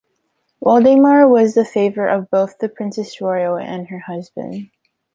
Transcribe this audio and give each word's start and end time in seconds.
Waldemar 0.63 1.27
was 1.29 1.53
the 1.53 1.63
favourite 1.63 2.11
of 2.11 2.31
both 2.31 2.57
the 2.57 2.67
Princess 2.69 3.21
Royal 3.21 3.55
and 3.55 3.89
her 3.89 3.99
husband. 3.99 4.71